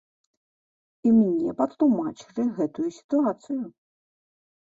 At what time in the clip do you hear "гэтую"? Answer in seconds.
2.57-2.85